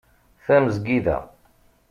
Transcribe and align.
Tamezgida 0.45 1.17